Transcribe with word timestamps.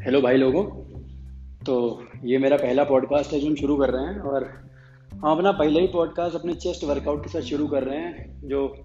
Hello 0.00 0.20
भाई 0.20 0.36
लोगों। 0.36 0.62
तो 1.66 2.02
ये 2.24 2.38
मेरा 2.38 2.56
पहला 2.56 2.84
पॉडकास्ट 2.84 3.32
है 3.32 3.40
जो 3.40 3.46
हम 3.46 3.54
शुरू 3.54 3.76
कर 3.76 3.90
रहे 3.90 4.04
हैं 4.04 4.20
और 4.20 4.44
हम 5.12 5.30
अपना 5.30 5.52
पहला 5.52 5.80
ही 5.80 5.86
पॉडकास्ट 5.86 6.36
अपने 6.36 6.54
चेस्ट 6.54 6.84
वर्कआउट 6.84 7.22
के 7.22 7.30
साथ 7.30 7.40
शुरू 7.40 7.66
कर 7.66 7.82
रहे 7.82 7.98
हैं, 7.98 8.40
जो 8.48 8.84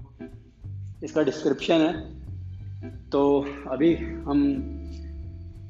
इसका 1.04 1.23
डिस्क्रिप्शन 1.23 1.73
है। 1.73 1.93
तो 3.09 3.46
अभी 3.67 3.96
हम 3.96 4.44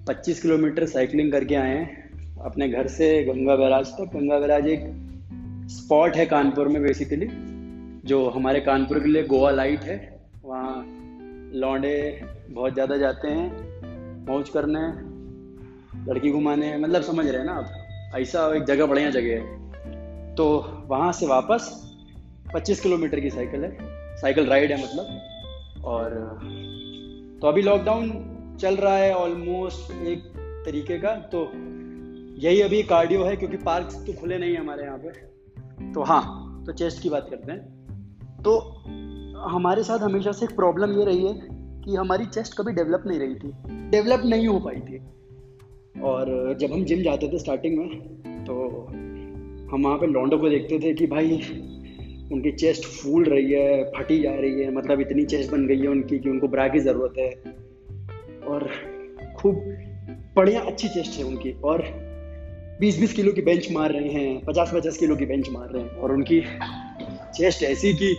25 0.10 0.42
किलोमीटर 0.42 0.86
साइकिलिंग 0.86 1.32
करके 1.32 1.56
आए 1.56 1.78
हैं। 1.78 2.40
अपने 2.46 2.70
घर 2.70 2.88
से 2.88 3.24
गंगा 3.24 3.56
बैराज 3.56 3.88
तक। 3.88 4.12
गंगा 4.16 4.40
बैराज 4.40 4.68
एक 4.68 4.92
स्पॉट 5.70 6.16
है 6.16 6.26
कानपुर 6.26 6.68
में 6.68 6.82
बेसिकली 6.82 7.28
जो 8.08 8.30
हमारे 8.30 8.60
कानपुर 8.60 9.00
के 9.00 9.10
लिए 9.10 9.24
गोवा 9.24 9.52
लाइट 9.52 9.80
है। 9.80 10.20
वहाँ 10.46 10.86
लौंडे 11.56 12.22
बहुत 12.50 12.74
ज़्यादा 12.74 12.98
जाते 12.98 13.28
हैं 13.28 13.52
पहुँच 14.26 14.50
करने। 14.50 15.15
लड़की 16.08 16.32
घुमाने 16.32 16.78
मतलब 16.78 17.02
समझ 17.02 17.28
रहे 17.28 17.38
हैं 17.38 17.46
ना 17.46 17.54
आप। 17.54 17.72
ऐसा 18.16 18.56
एक 18.56 18.64
जगह, 18.64 18.86
बढ़िया 18.86 19.10
जगह 19.10 19.34
है। 19.34 19.66
तो 20.36 20.58
वहाँ 20.88 21.12
से 21.12 21.28
वापस 21.28 21.92
25 22.54 22.82
किलोमीटर 22.82 23.20
की 23.20 23.30
साइकिल 23.30 23.64
है। 23.64 23.78
साइकिल 24.18 24.46
राइड 24.46 24.72
है 24.72 24.84
मतलब। 24.84 25.20
और 25.86 26.10
तो 27.42 27.48
अभी 27.48 27.62
लॉकडाउन 27.62 28.32
चल 28.62 28.76
रहा 28.76 28.98
है 28.98 29.14
ऑलमोस्ट 29.14 29.92
एक 29.92 30.20
तरीके 30.66 30.98
का। 30.98 31.16
तो 31.16 31.52
यही 32.42 32.62
अभी 32.62 32.84
कार्डियो 32.84 33.24
है, 33.24 33.36
क्योंकि 33.36 33.58
पार्क 33.58 33.86
तो 33.86 34.14
खुले 34.14 34.38
नहीं 34.38 34.54
है 34.54 34.60
हमारे 34.60 34.84
यहाँ 34.84 34.98
पे। 34.98 35.10
तो 35.94 36.04
हाँ 36.04 36.64
तो 36.66 36.72
चेस्ट 36.72 37.02
की 37.04 37.10
बात 37.10 37.28
करते 37.30 37.52
हैं। 37.52 37.86
तो 38.44 38.60
हमारे 39.50 39.84
साथ 39.84 40.00
हमेशा 40.00 40.32
से 40.32 40.46
एक 40.46 40.56
प्रॉब्लम 40.56 41.00
ये 41.00 41.06
रही 41.06 41.28
है 41.28 41.40
कि 41.82 41.96
हमारी 41.96 42.26
चेस्ट 42.26 42.58
कभी 42.58 42.74
डेवलप 42.74 43.04
नहीं 43.08 43.20
रही 43.20 43.36
थी। 43.36 43.52
डेवलप 43.90 44.22
नहीं 44.26 44.48
हो 44.48 44.60
पाई 44.60 44.76
थी। 44.76 45.00
और 46.04 46.58
जब 46.60 46.74
हम 46.74 46.84
जिम 46.86 47.02
जाते 47.02 47.28
थे 47.28 47.40
स्टार्टिंग 47.40 47.78
में 47.78 47.90
तो 48.46 48.56
हम 49.72 49.84
वहाँ 49.84 49.98
पे 49.98 50.08
लॉन्डो 50.08 50.38
को 50.38 50.50
देखते 50.50 50.80
थे 50.80 50.94
कि 50.94 51.08
भाई, 51.08 51.32
उनकी 52.32 52.52
चेस्ट 52.52 52.84
फूल 52.84 53.24
रही 53.24 53.52
है, 53.52 53.92
फटी 53.92 54.22
जा 54.22 54.34
रही 54.36 54.62
है 54.62 54.76
मतलब 54.76 55.02
इतनी 55.02 55.26
चेस्ट 55.26 55.52
बन 55.52 55.68
गई 55.68 55.80
है 55.80 55.88
उनकी 55.88 56.20
कि 56.20 56.30
उनको 56.30 56.48
ब्रा 56.48 56.68
की 56.68 56.80
ज़रूरत 56.80 57.14
है। 57.20 57.30
और 58.42 58.70
खूब 59.38 59.56
बढ़िया 60.36 60.62
अच्छी 60.62 60.88
चेस्ट 60.88 61.20
है 61.20 61.26
उनकी 61.26 61.52
और 61.52 61.82
20-20 62.82 63.14
किलो 63.14 63.32
की 63.32 63.42
बेंच 63.42 63.72
मार 63.72 63.92
रहे 63.92 64.10
हैं 64.10 64.46
50-50 64.46 64.98
किलो 64.98 65.16
की 65.16 65.26
बेंच 65.26 65.50
मार 65.50 65.70
रहे 65.70 65.84
हैं 65.84 65.90
और 65.90 66.12
उनकी 66.12 66.42
चेस्ट 67.38 67.64
ऐसी 67.64 67.94
कि 67.94 68.16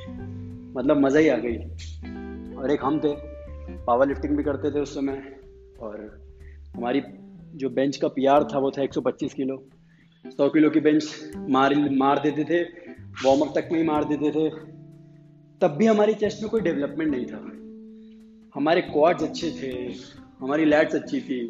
मतलब 0.77 0.97
मज़ा 0.97 1.20
ही 1.20 1.28
आ 1.28 1.36
गई। 1.36 1.56
और 2.56 2.70
एक 2.70 2.80
हम 2.82 2.98
थे 2.98 3.14
पावर 3.86 4.08
लिफ्टिंग 4.08 4.36
भी 4.36 4.42
करते 4.42 4.70
थे 4.70 4.80
उस 4.80 4.94
समय 4.94 5.22
और 5.80 6.20
हमारी 6.77 7.00
जो 7.57 7.71
बेंच 7.71 7.97
का 7.97 8.09
पी 8.09 8.27
था 8.27 8.59
वो 8.59 8.71
था 8.71 8.83
125 8.83 9.35
किलो। 9.35 9.57
100 10.27 10.49
किलो 10.49 10.71
की 10.71 10.81
बेंच 10.81 11.33
मार 11.37 11.91
मार 11.91 12.19
देते 12.19 12.45
थे 12.45 12.62
वार्म 13.25 13.41
अप 13.41 13.53
तक 13.59 13.69
में 13.73 13.79
ही 13.79 13.85
मार 13.85 14.05
देते 14.05 14.31
थे। 14.31 14.51
तब 15.61 15.77
भी 15.77 15.87
हमारी 15.87 16.15
चेस्ट 16.15 16.43
में 16.43 16.51
कोई 16.51 16.61
डेवलपमेंट 16.61 17.11
नहीं 17.11 17.27
था। 17.27 17.39
हमारे 18.55 18.81
क्वाड्स 18.81 19.23
अच्छे 19.23 19.51
थे 19.51 19.93
हमारी 20.41 20.65
लैट्स 20.65 20.95
अच्छी 20.95 21.21
थी 21.21 21.41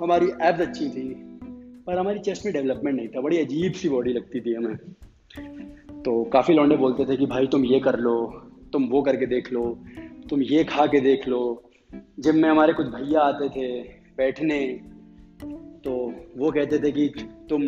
हमारी 0.00 0.26
एब्स 0.26 0.60
अच्छी 0.60 0.88
थी 0.88 1.14
पर 1.86 1.98
हमारी 1.98 2.18
चेस्ट 2.18 2.44
में 2.44 2.54
डेवलपमेंट 2.54 2.96
नहीं 2.96 3.08
था। 3.08 3.20
बड़ी 3.20 3.38
अजीब 3.38 3.72
सी 3.72 3.88
बॉडी 3.88 4.12
लगती 4.12 4.40
थी 4.40 4.54
हमें। 4.54 4.76
तो 6.02 6.24
काफ़ी 6.24 6.54
लौंडे 6.54 6.76
बोलते 6.76 7.04
थे 7.04 7.16
कि 7.16 7.26
भाई 7.26 7.46
तुम 7.46 7.64
ये 7.64 7.80
कर 7.80 7.98
लो 7.98 8.14
तुम 8.72 8.84
वो 8.84 9.02
करके 9.02 9.26
देख 9.26 9.52
लो 9.52 9.78
तुम 10.30 10.42
ये 10.42 10.64
खा 10.64 10.86
के 10.86 11.00
देख 11.00 11.28
लो। 11.28 11.70
जिम 12.20 12.36
में 12.36 12.48
हमारे 12.48 12.72
कुछ 12.72 12.86
भैया 12.86 13.20
आते 13.20 13.48
थे 13.48 13.82
बैठने 14.16 14.80
वो 16.38 16.50
कहते 16.50 16.78
थे 16.78 16.90
कि 16.92 17.08
तुम 17.48 17.62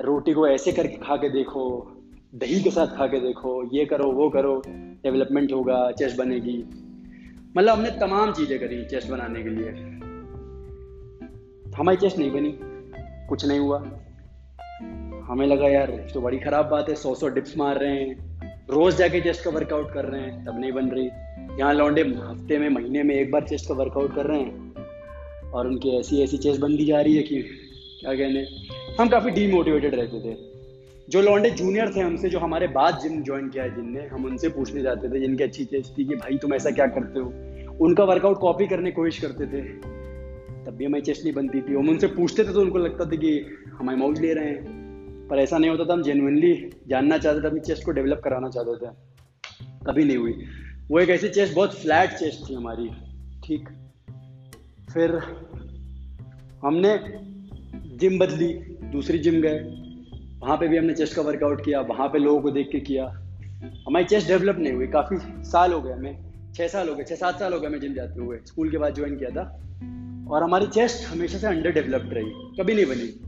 रोटी 0.00 0.32
को 0.32 0.48
ऐसे 0.48 0.72
करके 0.72 0.96
खा 0.96 1.16
के 1.16 1.28
देखो, 1.28 1.92
दही 2.34 2.60
के 2.62 2.70
साथ 2.70 2.86
खा 2.86 3.06
के 3.06 3.20
देखो, 3.20 3.76
ये 3.76 3.84
करो, 3.84 4.10
वो 4.12 4.28
करो 4.30 4.62
डेवलपमेंट 5.02 5.52
होगा 5.52 5.92
चेस्ट 5.92 6.18
बनेगी। 6.18 6.58
मतलब 7.56 7.68
हमने 7.68 7.90
तमाम 7.90 8.32
चीज़ें 8.32 8.58
करी 8.60 8.84
चेस्ट 8.84 9.08
बनाने 9.08 9.42
के 9.42 9.48
लिए। 9.48 9.70
हमारी 11.76 11.96
चेस्ट 11.96 12.18
नहीं 12.18 12.30
बनी, 12.30 12.58
कुछ 13.28 13.46
नहीं 13.46 13.58
हुआ। 13.58 13.78
हमें 15.24 15.46
लगा, 15.46 15.68
यार 15.68 16.10
तो 16.14 16.20
बड़ी 16.20 16.38
ख़राब 16.38 16.68
बात 16.68 16.88
है 16.88 16.94
सौ 16.94 17.14
सौ 17.14 17.28
डिप्स 17.28 17.58
मार 17.58 17.78
रहे 17.78 18.00
हैं। 18.00 18.40
रोज़ 18.70 18.96
जाके 18.96 19.20
चेस्ट 19.20 19.44
का 19.44 19.50
वर्कआउट 19.50 19.92
कर 19.92 20.04
रहे 20.04 20.20
हैं, 20.20 20.44
तब 20.44 20.60
नहीं 20.60 20.72
बन 20.72 20.88
रही। 20.88 21.06
यहाँ 21.60 21.74
लौंडे 21.74 22.02
हफ़्ते 22.02 22.58
में, 22.58 22.68
महीने 22.68 23.02
में 23.02 23.14
एक 23.14 23.30
बार 23.30 23.48
चेस्ट 23.48 23.68
का 23.68 23.74
वर्कआउट 23.74 24.14
कर 24.14 24.26
रहे 24.26 24.40
हैं। 24.40 24.65
और 25.56 25.66
उनकी 25.66 25.88
ऐसी 25.88 26.22
ऐसी 26.22 26.38
चेस्ट 26.38 26.60
बनती 26.60 26.84
जा 26.84 27.00
रही 27.00 27.16
है 27.16 27.22
कि, 27.22 27.42
क्या 28.00 28.14
कहने, 28.14 28.46
हम 29.00 29.08
काफ़ी 29.08 29.30
डीमोटिवेटेड 29.30 29.94
रहते 29.94 30.20
थे। 30.20 30.36
जो 31.10 31.22
लौंडे 31.22 31.50
जूनियर 31.50 31.92
थे 31.96 32.00
हमसे, 32.00 32.28
जो 32.28 32.38
हमारे 32.38 32.68
बाद 32.68 32.98
जिम 33.02 33.22
ज्वाइन 33.22 33.48
किया 33.48 33.64
है, 33.64 33.76
जिनने, 33.76 34.06
हम 34.06 34.24
उनसे 34.24 34.48
पूछने 34.48 34.82
जाते 34.82 35.08
थे, 35.08 35.20
जिनकी 35.20 35.44
अच्छी 35.44 35.64
चेस्ट 35.64 35.98
थी 35.98 36.04
कि, 36.04 36.14
भाई, 36.14 36.38
तुम 36.38 36.54
ऐसा 36.54 36.70
क्या 36.70 36.86
करते 36.86 37.20
हो? 37.20 37.32
उनका 37.84 38.04
वर्कआउट 38.04 38.38
कॉपी 38.38 38.66
करने 38.66 38.90
की 38.90 38.92
कोशिश 38.92 39.22
करते 39.22 39.46
थे। 39.46 39.62
तब 40.64 40.72
भी 40.72 40.84
हमारी 40.84 41.02
चेस्ट 41.02 41.24
नहीं 41.24 41.34
बनती 41.34 41.60
थी। 41.60 41.74
हम 41.74 41.88
उनसे 41.88 42.06
पूछते 42.06 42.44
थे 42.44 42.52
तो 42.52 42.60
उनको 42.60 42.78
लगता 42.78 43.04
था 43.04 43.16
कि 43.16 43.46
हमारे 43.68 43.98
मौज 43.98 44.20
ले 44.20 44.34
रहे 44.34 44.44
हैं। 44.44 44.66
पर 45.30 45.36
ऐसा 45.38 45.58
नहीं 45.58 45.70
होता 45.70 45.84
था। 45.84 45.92
हम 45.92 46.02
जेनुअनली 46.02 46.70
जानना 46.88 47.18
चाहते 47.18 47.40
थे, 47.40 47.46
अपनी 47.46 47.60
चेस्ट 47.60 47.84
को 47.84 47.90
डेवलप 47.90 48.20
कराना 48.24 48.48
चाहते 48.48 48.86
थे। 48.86 48.90
कभी 49.86 50.04
नहीं 50.04 50.16
हुई। 50.16 50.34
वो 50.88 51.00
एक 51.00 51.08
ऐसी 51.08 51.28
चेस्ट 51.28 51.54
बहुत 51.54 51.74
फ्लैट 51.74 52.10
चेस्ट 52.10 52.50
थी 52.50 52.54
हमारी। 52.54 52.88
ठीक। 53.46 53.68
फिर 54.94 55.14
हमने 56.64 56.98
जिम 57.96 58.18
बदली, 58.18 58.52
दूसरी 58.92 59.18
जिम 59.18 59.34
गए। 59.34 59.58
वहाँ 60.38 60.56
पे 60.56 60.68
भी 60.68 60.76
हमने 60.76 60.94
चेस्ट 60.94 61.16
का 61.16 61.22
वर्कआउट 61.22 61.64
किया, 61.64 61.80
वहाँ 61.80 62.08
पे 62.08 62.18
लोगों 62.18 62.40
को 62.42 62.50
देख 62.50 62.68
के 62.72 62.80
किया। 62.80 63.06
हमारी 63.86 64.04
चेस्ट 64.04 64.28
डेवलप 64.28 64.56
नहीं 64.58 64.72
हुई, 64.72 64.86
काफ़ी 64.86 65.16
साल 65.44 65.72
हो 65.72 65.82
गए 65.82 65.92
हमें 65.92 66.26
छः 66.54 66.68
साल 66.68 66.88
हो 66.88 66.94
गए 66.94 67.04
छः 67.04 67.14
सात 67.14 67.38
साल 67.38 67.52
हो 67.52 67.60
गए 67.60 67.66
हमें 67.66 67.80
जिम 67.80 67.94
जाते 67.94 68.20
हुए 68.20 68.38
स्कूल 68.46 68.70
के 68.70 68.78
बाद 68.78 68.94
ज्वाइन 68.94 69.16
किया 69.16 69.30
था। 69.30 69.62
और 70.30 70.42
हमारी 70.42 70.66
चेस्ट 70.66 71.08
हमेशा 71.08 71.38
से 71.38 71.46
अंडर 71.46 71.70
डेवलप्ड 71.70 72.12
रही, 72.12 72.30
कभी 72.60 72.74
नहीं 72.74 72.86
बनी। 72.86 73.20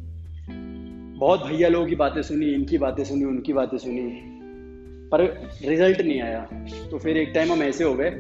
बहुत 1.19 1.47
भैया 1.47 1.69
लोगों 1.69 1.87
की 1.87 1.95
बातें 1.95 2.23
सुनी, 2.23 2.47
इनकी 2.47 2.79
बातें 2.79 3.05
सुनी, 3.05 3.25
उनकी 3.25 3.53
बातें 3.53 3.79
सुनी, 3.79 4.23
पर 5.09 5.49
रिज़ल्ट 5.69 6.01
नहीं 6.01 6.21
आया। 6.21 6.49
तो 6.91 6.99
फिर 6.99 7.17
एक 7.17 7.33
टाइम 7.35 7.53
हम 7.53 7.63
ऐसे 7.63 7.85
हो 7.85 7.95
गए 7.95 8.11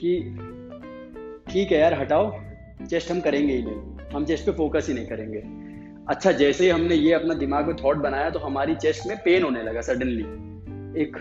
कि, 0.00 0.38
ठीक 1.52 1.72
है 1.72 1.78
यार, 1.78 1.94
हटाओ 1.94 2.51
चेस्ट 2.86 3.10
हम 3.10 3.20
करेंगे 3.20 3.52
ही 3.52 3.62
नहीं। 3.62 4.08
हम 4.14 4.24
चेस्ट 4.24 4.46
पे 4.46 4.52
फोकस 4.52 4.88
ही 4.88 4.94
नहीं 4.94 5.06
करेंगे। 5.06 5.42
अच्छा 6.08 6.32
जैसे 6.32 6.64
ही 6.64 6.70
हमने 6.70 6.94
ये 6.94 7.12
अपना 7.12 7.34
दिमाग 7.34 7.66
में 7.66 7.76
थॉट 7.76 7.96
बनाया 7.96 8.30
तो 8.30 8.38
हमारी 8.38 8.74
चेस्ट 8.74 9.06
में 9.06 9.16
पेन 9.24 9.42
होने 9.42 9.62
लगा 9.62 9.80
सडनली 9.80 10.24
एक 11.02 11.16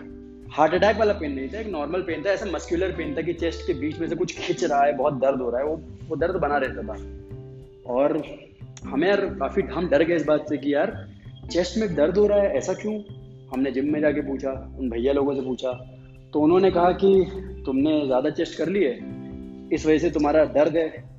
हार्ट 0.52 0.74
अटैक 0.74 0.98
वाला 0.98 1.14
पेन 1.14 1.32
नहीं 1.32 1.48
था, 1.50 1.60
एक 1.60 1.68
नॉर्मल 1.68 2.02
पेन 2.02 2.24
था, 2.24 2.30
ऐसा 2.30 2.46
मस्कुलर 2.46 2.92
पेन 2.92 3.16
था 3.18 3.22
कि 3.22 3.34
चेस्ट 3.34 3.68
के 3.68 3.74
बीच 3.74 4.00
में 4.00 4.08
से 4.08 4.16
कुछ 4.16 4.38
खिंच 4.38 4.64
रहा 4.64 4.84
है, 4.84 4.94
बहुत 4.98 5.14
दर्द 5.14 5.42
हो 5.42 5.50
रहा 5.50 5.62
है, 5.62 5.68
वो 5.68 5.82
वो 6.10 6.16
दर्द 6.16 6.36
बना 6.36 6.58
रहता 6.58 6.82
था। 6.84 7.94
और 7.94 8.24
हमें 8.86 9.08
यार 9.08 9.26
काफ़ी 9.40 9.62
हम 9.64 9.88
डर 9.90 10.04
गए 10.04 10.16
इस 10.16 10.26
बात 10.26 10.50
से 10.50 10.58
कि 10.58 10.74
यार 10.74 11.08
चेस्ट 11.52 11.78
में 11.78 11.96
दर्द 11.96 12.18
हो 12.18 12.26
रहा 12.28 12.42
है, 12.42 12.58
ऐसा 12.58 12.74
क्यों? 12.74 13.00
हमने 13.54 13.72
जिम 13.72 13.92
में 13.94 14.00
जाके 14.02 14.22
पूछा, 14.22 14.52
उन 14.80 14.90
भैया 14.90 15.14
लोगों 15.14 15.36
से 15.36 15.42
पूछा। 15.42 15.72
तो 16.34 16.40
उन्होंने 16.40 16.72
कहा 16.72 16.92
कि 16.92 17.10
तुमने 17.66 18.06
ज़्यादा 18.06 18.30
चेस्ट 18.30 18.58
कर 18.58 18.70
ली 18.70 18.84
है, 18.84 18.94
इस 19.74 19.86
वजह 19.86 19.98
से 19.98 20.10
तुम्हारा 20.10 20.46
दर्द 20.46 20.78
है। 20.78 21.11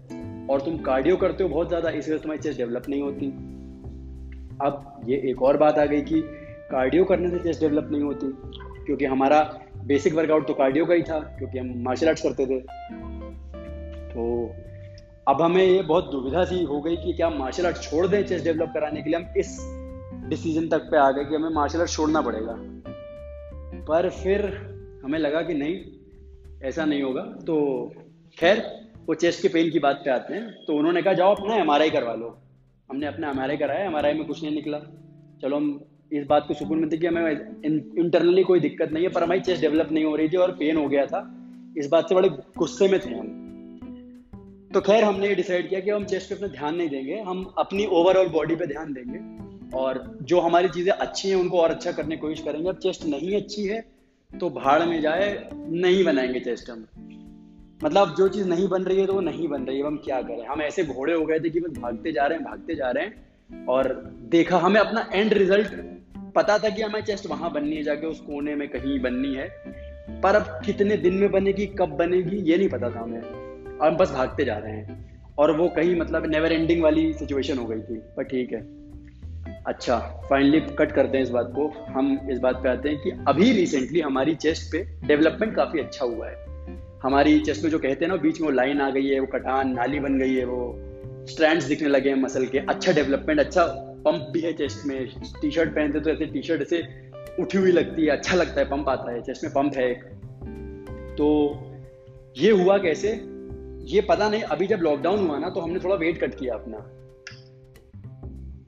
और 0.51 0.61
तुम 0.61 0.77
कार्डियो 0.83 1.17
करते 1.17 1.43
हो 1.43 1.49
बहुत 1.49 1.69
ज़्यादा 1.69 1.91
इस 1.91 2.09
वजह 2.09 2.17
से 2.17 2.23
तुम्हारी 2.23 2.43
चेस्ट 2.43 2.59
डेवलप 2.59 2.89
नहीं 2.89 3.03
होती। 3.03 3.27
अब 4.63 5.03
ये 5.07 5.17
एक 5.31 5.43
और 5.43 5.57
बात 5.57 5.79
आ 5.79 5.85
गई 5.85 6.01
कि 6.03 6.21
कार्डियो 6.71 7.05
करने 7.05 7.31
से 7.31 7.39
चेस्ट 7.39 7.61
डेवलप 7.61 7.89
नहीं 7.93 8.03
होती, 8.03 8.27
क्योंकि 8.87 9.05
हमारा 9.05 9.41
बेसिक 9.87 10.15
वर्कआउट 10.15 10.47
तो 10.47 10.55
कार्डियो 10.55 10.87
का 10.87 10.95
ही 10.95 11.03
था, 11.03 11.19
क्योंकि 11.39 11.59
हम 11.59 11.73
मार्शल 11.85 12.09
आर्ट्स 12.09 12.23
करते 12.23 12.47
थे। 12.47 12.61
तो 14.11 14.55
अब 15.29 15.43
हमें 15.43 15.65
ये 15.65 15.83
बहुत 15.83 16.11
दुविधा 16.11 16.45
सी 16.45 16.63
हो 16.65 16.81
गई 16.81 16.97
कि 16.97 17.13
क्या 17.13 17.31
मार्शल 17.31 17.67
आर्ट 17.67 17.77
छोड़ 17.79 18.07
दें 18.07 18.23
चेस्ट 18.23 18.45
डेवलप 18.45 18.71
कराने 18.75 19.03
के 19.03 19.11
लिए? 19.11 19.19
हम 19.19 19.35
इस 19.37 19.59
डिसीज़न 20.29 20.69
तक 20.69 20.89
पे 20.91 20.97
आ 20.97 21.11
गए 21.11 21.25
कि 21.25 21.35
हमें 21.35 21.51
मार्शल 21.51 21.81
आर्ट 21.81 21.91
छोड़ना 21.91 22.21
पड़ेगा। 22.21 22.57
पर 23.89 24.09
फिर 24.13 24.47
हमें 25.05 25.19
लगा 25.19 25.43
कि 25.43 25.55
नहीं, 25.55 25.77
ऐसा 26.63 26.85
नहीं 26.85 27.03
होगा। 27.03 27.23
तो 27.47 27.57
खैर 28.39 28.59
वो 29.07 29.15
चेस्ट 29.15 29.43
के 29.43 29.49
पेन 29.49 29.71
की 29.71 29.79
बात 29.79 30.03
पे 30.05 30.11
आते 30.11 30.35
हैं। 30.35 30.65
तो 30.67 30.75
उन्होंने 30.75 31.03
कहा, 31.03 31.13
जाओ 31.13 31.35
अपना 31.35 31.55
एमआरआई 31.55 31.91
करवा 31.91 32.15
लो। 32.15 32.39
हमने 32.91 33.07
अपना 33.07 33.31
एमआरआई 33.31 33.57
कराया। 33.57 33.85
एमआरआई 33.85 34.13
में 34.13 34.25
कुछ 34.25 34.43
नहीं 34.43 34.55
निकला। 34.55 34.79
चलो, 35.43 35.57
हम 35.57 35.85
इस 36.13 36.27
बात 36.27 36.45
को 36.49 36.55
सुकून 36.55 36.79
में 36.79 36.91
थे 36.91 36.99
कि 36.99 37.07
हमें 37.07 37.31
इंटरनली 37.99 38.43
कोई 38.43 38.61
दिक्कत 38.61 38.93
नहीं 38.93 39.05
है, 39.05 39.11
पर 39.11 39.23
हमारी 39.23 39.41
चेस्ट 39.41 39.61
डेवलप 39.61 39.93
नहीं 39.93 40.05
हो 40.05 40.17
रही 40.17 40.29
थी 40.29 40.37
और 40.37 40.53
पेन 40.53 40.77
हो 40.77 40.89
गया 40.89 41.07
था। 41.07 41.35
इस 41.79 41.89
बात 41.89 42.09
से 42.09 42.15
बड़े 42.15 42.29
गुस्से 42.29 42.89
में 42.89 43.01
थे 43.01 43.15
हम। 43.15 43.39
तो 44.75 44.81
खैर, 44.81 45.05
हमने 45.05 45.29
ये 45.29 45.35
डिसाइड 45.35 45.69
किया 45.69 45.81
कि 45.81 45.91
हम 45.91 46.05
चेस्ट 46.05 46.29
पे 46.29 46.35
अपना 46.35 46.49
ध्यान 46.49 46.77
नहीं 46.77 46.89
देंगे। 46.89 47.17
हम 47.21 47.55
अपनी 47.59 47.87
ओवरऑल 47.87 48.29
बॉडी 48.29 48.57
पे 48.57 48.67
ध्यान 48.67 48.93
देंगे। 48.93 49.43
और 49.77 50.19
जो 50.23 50.41
हमारी 50.41 50.69
चीज़ें 50.69 50.93
अच्छी 50.93 51.29
हैं, 51.29 51.37
उनको 51.37 51.59
और 51.59 51.71
अच्छा 51.71 51.93
करने 51.93 52.17
की 52.17 52.21
कोशिश 52.21 52.45
करेंगे। 52.45 52.69
अब 52.69 52.77
चेस्ट 52.77 53.07
नहीं 53.07 53.37
अच्छी 53.37 53.65
है 53.65 53.85
तो 54.41 54.51
भाड़ 54.51 54.83
में 54.83 55.01
जाए, 55.01 55.49
नहीं 55.55 56.05
बनाएँगे 56.05 56.41
चेस्ट 56.41 56.71
हम। 56.71 56.87
मतलब 57.85 58.15
जो 58.19 58.29
चीज़ 58.29 58.49
नहीं 58.49 58.69
बन 58.69 58.83
रही 58.83 59.01
है 59.01 59.07
तो 59.07 59.13
वो 59.13 59.21
नहीं 59.21 59.49
बन 59.49 59.63
रही 59.63 59.79
है, 59.79 59.87
हम 59.87 59.97
क्या 59.97 60.23
करें? 60.23 60.47
हम 60.47 60.63
ऐसे 60.63 60.85
घोड़े 60.85 61.15
हो 61.15 61.27
गए 61.27 61.39
थे 61.39 61.51
कि 61.51 61.61
बस 61.61 61.79
भागते 61.79 62.13
जा 62.13 62.27
रहे 62.27 62.39
हैं, 62.39 62.47
भागते 62.47 62.75
जा 62.75 62.91
रहे 62.91 63.05
हैं 63.05 63.25
और 63.67 64.11
देखा, 64.31 64.59
हमें 64.59 64.81
अपना 64.81 65.11
एंड 65.15 65.33
रिज़ल्ट 65.33 65.69
पता 66.35 66.59
था 66.59 66.69
कि 66.69 66.83
हमें 66.83 67.03
चेस्ट 67.03 67.27
वहाँ 67.27 67.53
बननी 67.53 67.77
है, 67.77 67.83
जाके 67.83 68.07
उस 68.07 68.21
कोने 68.21 68.55
में 68.55 68.69
कहीं 68.69 69.01
बननी 69.01 69.35
है। 69.35 69.49
पर 70.21 70.35
अब 70.35 70.43
कितने 70.43 70.97
दिन 70.97 71.15
में 71.15 71.31
बनेगी, 71.31 71.67
कब 71.67 71.89
बनेगी, 71.89 72.37
ये 72.37 72.59
नहीं 72.59 72.69
पता 72.69 72.91
था 72.91 73.01
हमें। 73.01 73.21
हम 73.83 73.97
बस 73.97 74.13
भागते 74.13 74.45
जा 74.45 74.59
रहे 74.59 74.73
हैं। 74.73 75.13
और 75.39 75.57
वो 75.57 75.69
कहीं 75.69 75.97
मतलब 75.97 76.27
नेवर 76.27 76.53
एंडिंग 76.53 76.83
वाली 76.83 77.13
सिचुएशन 77.13 77.59
हो 77.59 77.65
गई 77.65 77.81
थी, 77.81 77.95
पर 78.17 78.23
ठीक 78.23 78.53
है। 78.53 78.83
अच्छा 79.67 79.99
फाइनली 79.99 80.61
कट 80.61 80.93
करते 80.93 81.17
हैं 81.17 81.25
इस 81.25 81.31
बात 81.31 81.53
को। 81.57 81.85
हम 81.89 82.29
इस 82.31 82.39
बात 82.39 82.57
पे 82.63 82.69
आते 82.69 82.89
हैं 82.89 82.99
कि 82.99 83.11
अभी 83.29 83.53
रिसेंटली 83.53 84.01
हमारी 84.01 84.35
चेस्ट 84.35 84.73
पे 84.73 85.07
डेवलपमेंट 85.07 85.57
काफ़ी 85.57 85.81
अच्छा 85.81 86.05
हुआ 86.05 86.29
है। 86.29 86.42
हमारी 87.03 87.39
चेस्ट 87.41 87.63
में 87.65 87.71
जो 87.71 87.79
कहते 87.79 88.05
हैं 88.05 88.13
ना, 88.13 88.17
बीच 88.17 88.41
में 88.41 88.49
वो 88.49 88.55
लाइन 88.55 88.81
आ 88.81 88.91
गई 88.91 89.07
है, 89.07 89.21
वो 89.21 89.27
कटान, 89.27 89.73
नाली 89.73 90.01
बन 90.01 90.19
गई 90.19 90.35
है, 90.35 90.45
वो 90.45 91.27
स्ट्रैंड्स 91.27 91.65
दिखने 91.65 91.89
लगे 91.89 92.09
हैं 92.09 92.17
मसल 92.17 92.47
के। 92.47 92.59
अच्छा 92.59 92.93
डेवलपमेंट 92.93 93.41
अच्छा 93.41 93.65
पंप 94.05 94.29
भी 94.33 94.41
है 94.41 94.53
चेस्ट 94.53 94.87
में। 94.87 95.07
टी 95.43 95.51
शर्ट 95.51 95.71
पहनते 95.71 96.01
तो 96.01 96.11
ऐसे 96.11 96.27
टी 96.27 96.43
शर्ट 96.43 96.63
ऐसे 96.63 96.83
उठी 97.41 97.59
हुई 97.59 97.73
लगती 97.73 98.03
है 98.03 98.09
अच्छा 98.09 98.37
लगता 98.37 98.61
है 98.61 98.67
पंप 98.71 98.89
आता 98.89 99.13
है 99.13 99.21
चेस्ट 99.23 99.45
में 99.45 99.53
पंप 99.53 99.77
है 99.77 99.91
एक। 99.91 100.05
तो 101.19 101.29
ये 102.39 102.51
हुआ 102.51 102.79
कैसे? 102.79 103.13
ये 103.95 104.01
पता 104.01 104.29
नहीं, 104.29 104.43
अभी 104.43 104.67
जब 104.67 104.81
लॉकडाउन 104.83 105.27
हुआ 105.27 105.39
ना 105.39 105.49
तो 105.49 105.61
हमने 105.61 105.79
थोड़ा 105.79 105.95
वेट 105.95 106.21
कट 106.21 106.35
किया 106.35 106.55
अपना। 106.55 106.79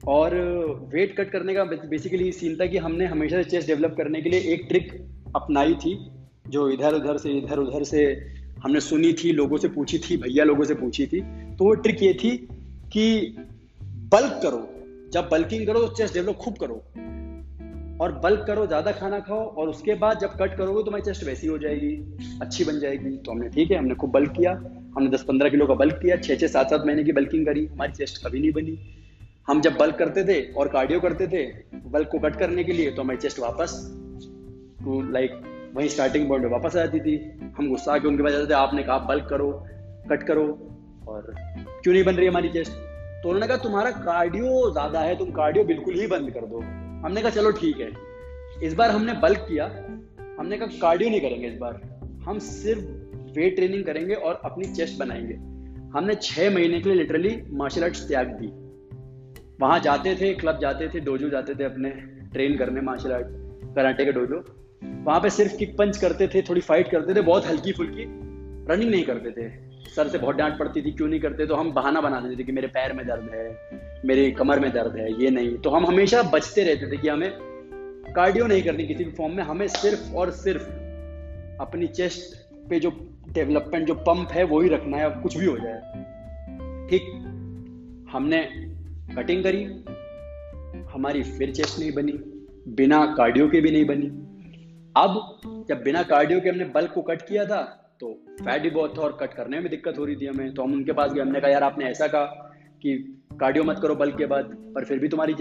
और 0.07 0.35
वेट 0.93 1.15
कट 1.17 1.29
करने 1.31 1.53
का 1.53 1.63
बेसिकली 1.63 2.31
सीन 2.31 2.55
था 2.55 2.65
कि 2.65 2.77
हमने 2.77 3.05
हमेशा 3.05 3.41
से 3.41 3.49
चेस्ट 3.49 3.67
डेवलप 3.67 3.95
करने 3.97 4.21
के 4.21 4.29
लिए 4.29 4.39
एक 4.39 4.65
ट्रिक 4.69 4.91
अपनाई 5.35 5.73
थी। 5.75 5.95
जो 6.49 6.69
इधर 6.69 6.93
उधर 6.93 7.17
से, 7.17 7.31
इधर 7.31 7.59
उधर 7.59 7.83
से 7.83 8.03
हमने 8.63 8.79
सुनी 8.79 9.13
थी, 9.13 9.31
लोगों 9.31 9.57
से 9.57 9.67
पूछी 9.67 9.97
थी, 9.99 10.17
भैया 10.17 10.43
लोगों 10.43 10.63
से 10.63 10.73
पूछी 10.73 11.05
थी। 11.05 11.21
तो 11.55 11.65
वो 11.65 11.73
ट्रिक 11.73 12.03
ये 12.03 12.13
थी 12.13 12.37
कि 12.93 13.35
बल्क 14.11 14.39
करो। 14.43 14.67
जब 15.13 15.27
बल्किंग 15.31 15.65
करो 15.67 15.79
तो 15.79 15.93
चेस्ट 15.95 16.13
डेवलप 16.13 16.35
खूब 16.35 16.57
करो। 16.57 16.75
और 18.01 18.11
बल्क 18.23 18.43
करो, 18.47 18.65
ज़्यादा 18.67 18.91
खाना 18.91 19.19
खाओ, 19.19 19.39
और 19.39 19.69
उसके 19.69 19.93
बाद 19.95 20.19
जब 20.19 20.35
कट 20.37 20.57
करोगे 20.57 20.73
तो 20.73 20.83
तुम्हारी 20.83 21.05
चेस्ट 21.05 21.23
वैसी 21.23 21.47
हो 21.47 21.57
जाएगी, 21.57 21.91
अच्छी 22.41 22.63
बन 22.63 22.79
जाएगी। 22.79 23.15
तो 23.17 23.31
हमने, 23.31 23.49
ठीक 23.49 23.71
है, 23.71 23.77
हमने 23.77 23.95
खूब 23.95 24.11
बल्क 24.11 24.31
किया। 24.31 24.51
हमने 24.97 25.09
दस 25.09 25.23
पंद्रह 25.23 25.49
किलो 25.49 25.67
का 25.67 25.73
बल्क 25.73 25.99
किया। 26.01 26.15
छः 26.17 26.35
छः 26.35 26.47
सात 26.47 26.69
सात 26.69 26.85
महीने 26.85 27.03
की 27.03 27.11
बल्किंग 27.11 27.45
करी। 27.45 27.65
हमारी 27.65 27.91
चेस्ट 27.91 28.25
कभी 28.25 28.39
नहीं 28.39 28.51
बनी। 28.51 28.77
हम 29.47 29.61
जब 29.61 29.77
बल्क 29.77 29.95
करते 29.95 30.23
थे 30.23 30.39
और 30.53 30.67
कार्डियो 30.67 30.99
करते 30.99 31.27
थे 31.27 31.45
बल्क 31.89 32.09
को 32.11 32.19
कट 32.19 32.35
करने 32.35 32.63
के 32.63 32.73
लिए 32.73 32.91
तो 32.91 33.01
हमारी 33.01 33.17
चेस्ट 33.17 33.39
वापस 33.39 33.73
टू 34.83 35.01
लाइक 35.11 35.31
वही 35.75 35.89
स्टार्टिंग 35.89 36.27
पॉइंट 36.29 36.43
में 36.43 36.51
वापस 36.51 36.75
आ 36.75 36.79
जाती 36.79 36.99
थी। 36.99 37.15
हम 37.57 37.69
गुस्सा 37.69 37.97
के 37.97 38.07
उनके 38.07 38.23
पास 38.23 38.31
जाते 38.31 38.49
थे, 38.49 38.53
आपने 38.53 38.83
कहा 38.83 38.97
बल्क 39.07 39.27
करो 39.29 39.51
कट 40.11 40.23
करो, 40.23 40.45
और 41.07 41.33
क्यों 41.83 41.93
नहीं 41.93 42.03
बन 42.03 42.15
रही 42.15 42.27
हमारी 42.27 42.49
चेस्ट 42.49 42.71
तो 43.23 43.29
उन्होंने 43.29 43.47
कहा, 43.47 43.57
तुम्हारा 43.57 43.91
कार्डियो 43.91 44.71
ज़्यादा 44.71 44.99
है, 44.99 45.17
तुम 45.17 45.31
कार्डियो 45.31 45.63
बिल्कुल 45.65 45.93
ही 45.93 46.07
बंद 46.07 46.31
कर 46.31 46.45
दो। 46.45 46.59
हमने 47.05 47.21
कहा, 47.21 47.29
चलो 47.29 47.51
ठीक 47.51 47.79
है। 47.79 47.89
इस 48.63 48.73
बार 48.73 48.91
हमने 48.91 49.13
बल्क 49.13 49.45
किया। 49.47 49.65
हमने 50.39 50.57
कहा 50.57 50.79
कार्डियो 50.81 51.09
नहीं 51.09 51.21
करेंगे 51.21 51.47
इस 51.47 51.57
बार। 51.57 51.81
हम 52.25 52.39
सिर्फ़ 52.39 52.81
वेट 53.35 53.55
ट्रेनिंग 53.55 53.85
करेंगे 53.85 54.13
और 54.13 54.41
अपनी 54.45 54.73
चेस्ट 54.73 54.99
बनाएँगे। 54.99 55.33
हमने 55.97 56.15
छह 56.15 56.49
महीने 56.51 56.79
के 56.79 56.89
लिए 56.89 56.97
लिटरली 56.97 57.37
मार्शल 57.51 57.83
आर्ट्स 57.83 58.07
त्याग 58.07 58.27
दी। 58.41 58.47
वहाँ 59.61 59.79
जाते 59.79 60.15
थे 60.15 60.33
क्लब 60.33 60.59
जाते 60.59 60.87
थे 60.87 60.99
डोजो 60.99 61.29
जाते 61.29 61.55
थे 61.55 61.63
अपने 61.63 61.89
ट्रेन 62.33 62.57
करने 62.57 62.81
मार्शल 62.81 63.11
आर्ट 63.11 63.27
कराटे 63.75 64.05
के 64.05 64.11
डोजो 64.11 64.39
वहाँ 65.05 65.19
पे 65.21 65.29
सिर्फ़ 65.29 65.55
किक 65.57 65.77
पंच 65.77 65.97
करते 65.97 66.27
थे, 66.27 66.41
थोड़ी 66.41 66.61
फाइट 66.61 66.89
करते 66.91 67.13
थे, 67.15 67.21
बहुत 67.21 67.45
हल्की 67.45 67.71
फुल्की 67.71 68.03
रनिंग 68.71 68.91
नहीं 68.91 69.03
करते 69.03 69.31
थे। 69.31 69.49
सर 69.89 70.07
से 70.07 70.17
बहुत 70.17 70.35
डांट 70.35 70.57
पड़ती 70.59 70.81
थी, 70.81 70.91
क्यों 70.91 71.07
नहीं 71.07 71.19
करते? 71.19 71.45
तो 71.45 71.55
हम 71.55 71.71
बहाना 71.71 72.01
बना 72.01 72.19
देते 72.19 72.39
थे 72.39 72.43
कि 72.43 72.51
मेरे 72.51 72.67
पैर 72.67 72.93
में 72.93 73.05
दर्द 73.07 73.29
है, 73.33 73.69
मेरी 74.05 74.31
कमर 74.31 74.59
में 74.59 74.71
दर्द 74.71 74.95
है, 74.95 75.23
ये 75.23 75.29
नहीं। 75.29 75.57
तो 75.57 75.69
हम 75.69 75.85
हमेशा 75.85 76.21
बचते 76.23 76.63
रहते 76.63 76.91
थे 76.91 76.97
कि 76.97 77.07
हमें 77.07 77.31
कार्डियो 78.15 78.47
नहीं 78.47 78.63
करनी 78.63 78.87
किसी 78.87 79.03
भी 79.03 79.11
फॉर्म 79.11 79.33
में। 79.33 79.43
हमें 79.43 79.67
सिर्फ़ 79.67 80.13
और 80.13 80.31
सिर्फ़ 80.31 80.67
अपनी 81.61 81.87
चेस्ट 81.87 82.35
पे 82.69 82.79
जो 82.79 82.91
डेवलपमेंट 83.29 83.87
जो 83.87 83.93
पंप 83.93 84.31
है 84.31 84.43
वही 84.43 84.69
रखना 84.69 84.97
है 84.97 85.09
कुछ 85.09 85.37
भी 85.37 85.45
हो 85.45 85.57
जाए। 85.57 85.77
ठीक, 86.89 87.01
हमने 88.11 88.41
कटिंग 89.15 89.43
करी, 89.43 89.63
हमारी 90.93 91.23
फिर 91.23 91.51
चेस्ट 91.51 91.79
नहीं 91.79 91.91
बनी, 91.91 92.13
बिना 92.67 93.05
कार्डियो 93.17 93.47
के 93.47 93.61
भी 93.61 93.71
नहीं 93.71 93.85
बनी। 93.85 94.24
अब 94.97 95.65
जब 95.69 95.81
बिना 95.83 96.01
कार्डियो 96.03 96.39
के 96.41 96.49
हमने 96.49 96.65
बल्क 96.65 96.91
को 96.91 97.01
कट 97.01 97.21
किया 97.21 97.45
था 97.45 97.61
तो 97.99 98.11
फैट 98.41 98.61
भी 98.61 98.69
बहुत 98.69 98.97
था 98.97 99.01
और 99.01 99.17
कट 99.21 99.33
करने 99.33 99.59
में 99.59 99.69
दिक्कत 99.69 99.97
हो 99.97 100.05
रही 100.05 100.15
थी 100.15 100.25
हमें। 100.25 100.53
तो 100.53 100.63
हम 100.63 100.73
उनके 100.73 100.91
पास 100.91 101.11
गए, 101.13 101.21
हमने 101.21 101.39
कहा, 101.41 101.51
यार, 101.51 101.63
आपने 101.63 101.85
ऐसा 101.85 102.07
कहा 102.07 102.25
कि 102.81 102.95
कार्डियो 103.39 103.63
मत 103.63 103.79
करो 103.81 103.95
बल्क 103.95 104.17
के 104.17 104.25
बाद, 104.25 104.55
पर 104.75 104.85
फिर 104.85 104.99
भी 104.99 105.07
तुम्हारी 105.07 105.33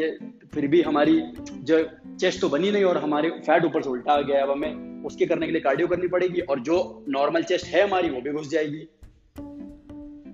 फिर 0.55 0.67
भी 0.69 0.83
हमारी 0.83 1.21
जो 1.63 1.83
चेस्ट 2.21 2.41
तो 2.41 2.49
बनी 2.49 2.71
नहीं 2.71 2.85
और 2.85 2.99
हमारे 2.99 3.31
फैट 3.41 3.65
ऊपर 3.65 3.83
से 3.83 3.91
उल्टा 3.91 4.13
आ 4.13 4.21
गया 4.21 4.43
अब 4.43 4.51
हमें 4.51 5.05
उसके 5.05 5.27
करने 5.27 5.47
के 5.47 5.53
लिए 5.53 5.61
कार्डियो 5.61 5.89
करनी 5.89 6.09
पड़ेगी 6.09 6.41
और 6.41 6.61
जो 6.61 7.05
नॉर्मल 7.09 7.43
चेस्ट 7.43 7.67
है 7.67 7.83
हमारी, 7.83 8.11
वो 8.11 8.21
भी 8.21 8.33
घुस 8.33 8.51
जाएगी। 8.51 8.87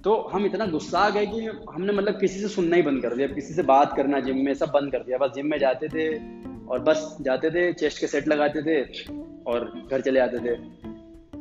तो 0.05 0.17
हम 0.33 0.47
इतना 0.47 0.67
गुस्सा 0.67 0.99
आ 0.99 1.11
गए 1.11 1.27
कि 1.27 1.41
हमने 1.75 1.93
मतलब 1.93 2.21
किसी 2.21 2.41
से 2.41 2.49
सुनना 2.49 2.77
ही 2.77 2.83
बंद 2.83 3.03
कर 3.03 3.15
दिया, 3.15 3.27
किसी 3.27 3.55
से 3.55 3.63
बात 3.63 3.97
करना 3.97 4.21
जिम 4.21 4.37
में, 4.37 4.55
सब 4.55 4.69
बंद 4.69 4.93
कर 4.93 4.99
दिया। 4.99 5.19
बस 5.19 5.31
जिम 5.35 5.47
में 5.47 5.59
जाते 5.59 5.89
थे 5.89 6.17
और 6.67 6.79
बस 6.79 7.17
जाते 7.21 7.51
थे 7.51 7.73
चेस्ट 7.73 8.01
के 8.01 8.07
सेट 8.07 8.29
लगाते 8.29 8.63
थे 8.63 8.83
और 9.47 9.89
घर 9.91 10.01
चले 10.01 10.21
आते 10.21 10.39
थे। 10.39 10.57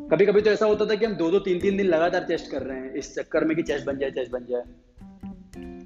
कभी 0.09 0.25
कभी 0.25 0.41
तो 0.41 0.49
ऐसा 0.49 0.65
होता 0.65 0.85
था 0.85 0.95
कि 0.95 1.05
हम 1.05 1.13
दो 1.13 1.31
दो 1.31 1.39
तीन 1.39 1.59
तीन 1.59 1.77
दिन 1.77 1.85
लगातार 1.85 2.23
चेस्ट 2.23 2.51
कर 2.51 2.61
रहे 2.61 2.77
हैं, 2.77 2.93
इस 2.93 3.15
चक्कर 3.15 3.45
में 3.45 3.55
कि 3.57 3.63
चेस्ट 3.63 3.85
बन 3.85 3.97
जाए 3.97 4.11
चेस्ट 4.11 4.31
बन 4.31 4.45
जाए। 4.49 4.63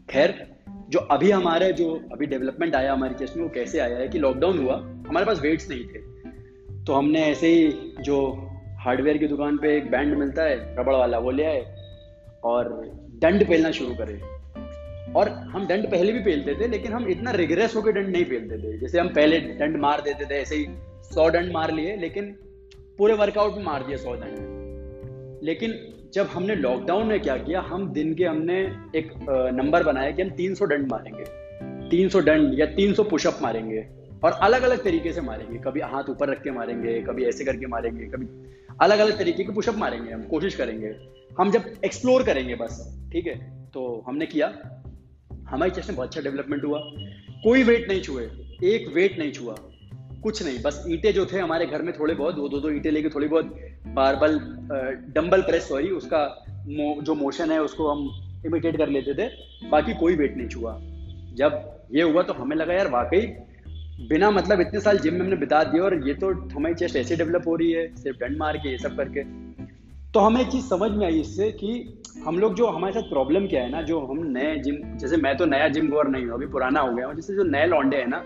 खैर, 0.10 0.48
जो 0.90 1.00
अभी 1.00 1.32
हमारे, 1.32 1.74
जो 1.74 2.02
अभी 2.12 2.26
डेवलपमेंट 2.26 2.76
आया 2.76 2.94
हमारी 2.94 3.14
चेस्ट 3.14 3.38
में, 3.38 3.44
वो 3.44 3.50
कैसे 3.50 3.80
आया 3.80 3.98
है 3.98 4.08
कि 4.08 4.20
लॉकडाउन 4.20 4.58
हुआ, 4.58 4.76
हमारे 5.08 5.26
पास 5.26 5.42
वेट्स 5.42 5.70
नहीं 5.70 5.86
थे। 5.86 6.00
तो 6.84 6.94
हमने 6.94 7.22
ऐसे 7.22 7.48
ही 7.48 7.94
जो 8.02 8.50
हार्डवेयर 8.80 9.18
की 9.18 9.28
दुकान 9.28 9.58
पे 9.58 9.78
एक 9.78 9.92
बैंड 9.92 10.18
मिलता 10.18 10.44
है, 10.44 10.76
रबड़ 10.80 10.96
वाला, 10.96 11.18
वो 11.18 11.32
ले 11.32 11.46
आए। 11.46 11.83
और 12.44 12.70
दंड 13.22 13.48
पहलना 13.48 13.72
शुरू 13.72 13.96
करे। 13.96 14.20
और 15.16 15.30
हम 15.30 15.66
दंड 15.68 15.86
पहले 15.92 16.12
भी 16.12 16.20
पहलते 16.20 16.54
थे, 16.56 16.68
लेकिन 16.68 16.94
हम 16.94 17.08
इतना 17.08 17.32
रिग्रेस 17.32 17.76
होकर 17.76 17.92
दंड 17.92 18.08
नहीं 18.08 18.26
पहलते 18.26 18.58
थे। 18.58 18.78
जैसे 18.78 19.00
हम 19.00 19.08
पहले 19.08 19.40
दंड 19.40 19.78
मार 19.78 20.02
देते 20.02 20.26
थे, 20.26 20.36
ऐसे 20.36 20.56
ही 20.56 20.66
सौ 21.04 21.30
दंड 21.30 21.52
मार 21.52 21.72
लिए, 21.72 21.96
लेकिन 21.96 22.32
पूरे 22.98 23.14
वर्कआउट 23.14 23.56
में 23.58 23.64
मार 23.64 23.84
दिया 23.84 23.98
सौ 23.98 24.16
दंड। 24.16 25.42
लेकिन 25.44 25.74
जब 26.14 26.26
हमने 26.26 26.56
लॉकडाउन 26.56 27.08
में 27.08 27.20
क्या 27.20 27.38
किया, 27.38 27.62
हम 27.62 27.92
दिन 27.94 28.14
के 28.14 28.24
हमने 28.24 28.60
एक 28.96 29.12
नंबर 29.54 29.84
बनाया 29.84 30.12
कि 30.12 30.22
हम 30.22 30.30
300 30.30 30.66
डंड 30.66 30.88
मारेंगे। 30.92 31.24
300 31.90 32.20
डंड 32.20 32.60
या 32.60 32.66
300 32.66 33.04
पुशअप 33.04 33.40
मारेंगे 33.42 33.86
और 34.24 34.32
अलग 34.32 34.62
अलग 34.62 34.84
तरीके 34.84 35.12
से 35.14 35.22
मारेंगे। 35.22 35.58
कभी 35.58 35.80
हाथ 35.80 36.10
ऊपर 36.10 36.30
रख 36.30 36.42
के 36.42 36.52
मारेंगे, 36.52 37.00
कभी 37.02 37.26
ऐसे 37.26 37.46
करके 37.46 37.66
मारेंगे, 37.66 38.06
कभी 38.06 38.28
अलग 38.82 39.00
अलग 39.00 39.18
तरीके 39.18 39.44
के 39.44 39.52
पुशअप 39.52 39.76
मारेंगे 39.76 40.12
हम, 40.12 40.24
कोशिश 40.24 40.56
करेंगे। 40.56 40.96
हम 41.40 41.52
जब 41.52 41.64
एक्सप्लोर 41.86 42.24
करेंगे 42.24 42.56
बस 42.56 42.80
ठीक 43.12 43.28
है? 43.28 43.36
तो 43.70 44.04
हमने 44.08 44.26
किया। 44.26 44.48
हमारी 45.50 45.72
चेस्ट 45.72 45.90
में 45.90 45.96
बहुत 45.96 46.08
अच्छा 46.08 46.22
डेवलपमेंट 46.22 46.64
हुआ। 46.64 46.80
कोई 47.44 47.64
वेट 47.64 47.88
नहीं 47.90 48.02
छुए 48.02 48.24
एक 48.64 48.88
वेट 48.96 49.18
नहीं 49.20 49.32
छुआ 49.32 49.56
कुछ 50.24 50.44
नहीं। 50.44 50.62
बस 50.64 50.84
ईंटे 50.90 51.12
जो 51.14 51.26
थे 51.26 51.40
हमारे 51.40 51.66
घर 51.66 51.82
में 51.82 51.94
थोड़े 52.00 52.14
बहुत 52.14 52.36
दो 52.36 52.48
दो 52.50 52.60
दो 52.60 52.70
ईंटे 52.70 52.92
लेके 52.92 53.10
थोड़ी 53.10 53.28
बहुत 53.28 53.56
बारबल 53.88 54.40
डंबल 55.16 55.42
प्रेस 55.42 55.68
सॉरी 55.70 55.90
उसका 55.92 56.22
मो, 56.50 57.02
जो 57.02 57.16
मोशन 57.16 57.52
है 57.52 57.62
उसको 57.62 57.88
हम 57.88 58.44
इमिटेट 58.46 58.78
कर 58.78 58.90
लेते 58.90 59.14
थे। 59.14 59.28
बाकी 59.70 59.94
कोई 59.94 60.16
वेट 60.16 60.38
नहीं 60.38 60.48
छुआ। 60.48 60.78
जब 61.36 61.80
ये 61.96 62.02
हुआ 62.02 62.24
तो 62.24 62.34
हमें 62.34 62.56
लगा 62.56 62.74
यार 62.74 62.90
वाकई 62.90 63.22
बिना 64.10 64.30
मतलब 64.32 64.62
इतने 64.62 64.80
साल 64.80 64.98
जिम 64.98 65.14
में 65.14 65.22
हमने 65.22 65.36
बिता 65.36 65.64
दिया 65.64 65.84
और 65.84 66.08
ये 66.08 66.14
तो 66.14 66.32
हमारी 66.50 66.76
चेस्ट 66.76 66.96
ऐसे 66.96 67.16
डेवलप 67.16 67.48
हो 67.48 67.56
रही 67.56 67.72
है 67.72 67.96
सिर्फ़ 67.96 68.20
डंड 68.20 68.38
मार 68.38 68.58
के 68.58 68.72
ये 68.72 68.78
सब 68.78 68.98
करके। 68.98 69.24
तो 70.14 70.20
हमें 70.20 70.42
एक 70.42 70.48
चीज़ 70.48 70.66
समझ 70.66 70.92
में 70.92 71.06
आई 71.06 71.20
इससे 71.20 71.52
कि 71.52 72.00
हम 72.26 72.40
लोग 72.40 72.56
जो 72.56 72.68
हमारे 72.68 72.94
साथ 72.94 73.02
प्रॉब्लम 73.02 73.48
क्या 73.48 73.62
है 73.62 73.70
ना, 73.70 73.82
जो 73.82 74.00
हम 74.00 74.18
नए 74.24 74.60
जिम 74.60 74.98
जैसे 74.98 75.18
मैं 75.18 75.38
तो 75.38 75.46
नया 75.46 75.68
जिम 75.68 75.90
गोर 75.90 76.08
नहीं 76.08 76.26
हूँ, 76.26 76.34
अभी 76.34 76.46
पुराना 76.46 76.80
हो 76.80 76.94
गया 76.94 77.08
हूँ, 77.08 77.16
जैसे 77.16 77.36
जो 77.36 77.44
नए 77.44 77.66
लॉन्डे 77.66 77.98
हैं 77.98 78.08
ना, 78.08 78.18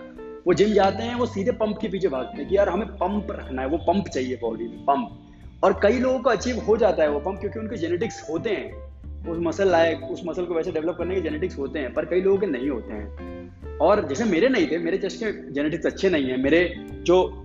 वो 0.46 0.54
जिम 0.54 0.72
जाते 0.72 1.02
हैं, 1.02 1.14
वो 1.14 1.26
सीधे 1.26 1.50
पंप 1.50 1.78
के 1.80 1.88
पीछे 1.88 2.08
भागते 2.08 2.40
हैं 2.40 2.48
कि 2.50 2.56
यार 2.56 2.68
हमें 2.68 2.86
पंप 2.88 3.26
रखना 3.30 3.62
है, 3.62 3.68
वो 3.68 3.78
पंप 3.78 4.08
चाहिए 4.08 4.36
बॉडी 4.36 4.64
में 4.64 4.78
पंप 4.78 5.64
और 5.64 5.80
कई 5.82 5.98
लोगों 5.98 6.18
को 6.18 6.30
अचीव 6.30 6.58
हो 6.58 6.76
जाता 6.76 7.02
है 7.02 7.10
वो 7.10 7.20
पंप 7.20 7.40
क्योंकि 7.40 7.58
उनके 7.58 7.76
जेनेटिक्स 7.76 8.30
होते 8.30 8.50
हैं। 8.50 8.72
उस 9.28 9.38
मसल 9.40 9.70
लायक, 9.70 10.04
उस 10.04 10.22
मसल 10.26 10.44
को 10.44 10.54
वैसे 10.54 10.72
डेवलप 10.72 10.94
करने 10.98 11.14
के 11.14 11.20
जेनेटिक्स 11.20 11.58
होते 11.58 11.78
हैं, 11.78 11.94
पर 11.94 12.04
कई 12.04 12.20
लोगों 12.20 12.38
के 12.38 12.46
नहीं 12.46 12.70
होते 12.70 12.92
हैं। 12.92 13.78
और 13.78 14.08
जैसे 14.08 14.24
मेरे 14.24 14.48
नहीं 14.48 14.66
थे, 14.66 14.78
मेरे 14.78 14.98
चेस्ट 14.98 15.24
के 15.24 15.52
जेनेटिक्स 15.52 15.86
अच्छे 15.86 16.10
नहीं 16.10 16.24
है, 16.24 16.36
मेरे 16.36 16.74
जो 17.02 17.44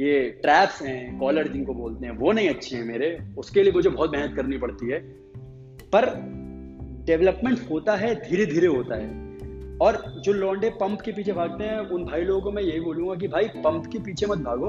ये 0.00 0.30
ट्रैप्स 0.30 0.82
हैं 0.82 1.18
कॉलर 1.18 1.48
जिनको 1.48 1.74
बोलते 1.74 2.06
हैं, 2.06 2.16
वो 2.16 2.32
नहीं 2.32 2.48
अच्छे 2.48 2.76
हैं 2.76 2.84
मेरे। 2.84 3.18
उसके 3.38 3.62
लिए 3.62 3.72
मुझे 3.72 3.90
बहुत 3.90 4.12
मेहनत 4.12 4.36
करनी 4.36 4.58
पड़ती 4.58 4.90
है। 4.90 4.98
पर 5.94 6.20
डेवलपमेंट 7.06 7.58
होता 7.70 7.96
है 7.96 8.14
धीरे 8.14 8.46
धीरे 8.46 8.66
होता 8.66 8.96
है। 8.96 9.08
और 9.78 10.20
जो 10.24 10.32
लौंडे 10.32 10.70
पंप 10.70 11.00
के 11.00 11.12
पीछे 11.12 11.32
भागते 11.32 11.64
हैं, 11.64 11.78
उन 11.78 12.04
भाई 12.04 12.20
लोगों 12.20 12.40
को 12.40 12.52
मैं 12.52 12.62
यही 12.62 12.80
बोलूँगा 12.80 13.14
कि 13.14 13.28
भाई 13.28 13.44
पंप 13.44 13.86
के 13.86 13.98
पीछे 13.98 14.26
मत 14.26 14.38
भागो। 14.38 14.66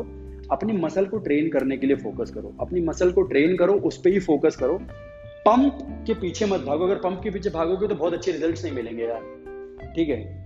अपनी 0.52 0.74
मसल 0.74 1.06
को 1.06 1.18
ट्रेन 1.18 1.50
करने 1.50 1.78
के 1.78 1.88
लिए 1.88 1.96
फोकस 1.96 2.32
करो। 2.32 2.56
अपनी 2.60 2.82
मसल 2.82 3.12
को 3.12 3.22
ट्रेन 3.22 3.58
करो, 3.58 3.74
उस 3.74 3.98
पर 3.98 4.10
ही 4.10 4.20
फोकस 4.20 4.56
करो। 4.56 4.78
पंप 5.48 6.04
के 6.08 6.14
पीछे 6.14 6.46
मत 6.46 6.60
भागो। 6.60 6.86
अगर 6.86 6.96
पंप 6.96 7.22
के 7.24 7.30
पीछे 7.30 7.50
भागोगे 7.50 7.88
तो 7.88 7.96
बहुत 7.96 8.14
अच्छे 8.14 8.32
रिज़ल्ट 8.32 8.64
नहीं 8.64 8.74
मिलेंगे 8.74 9.04
यार। 9.04 9.22
ठीक 9.96 10.10
है? 10.10 10.42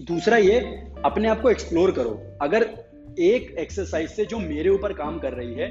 दूसरा 0.00 0.36
ये, 0.36 0.58
अपने 1.04 1.28
आप 1.28 1.40
को 1.40 1.50
एक्सप्लोर 1.50 1.90
करो। 1.90 2.22
अगर 2.42 2.87
एक 3.20 3.54
एक्सरसाइज 3.58 4.10
से 4.10 4.24
जो 4.24 4.38
मेरे 4.38 4.70
ऊपर 4.70 4.92
काम 4.92 5.18
कर 5.18 5.32
रही 5.32 5.54
है 5.54 5.68